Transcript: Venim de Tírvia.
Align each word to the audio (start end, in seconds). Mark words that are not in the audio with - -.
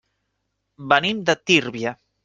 Venim 0.95 1.23
de 1.29 1.39
Tírvia. 1.51 1.99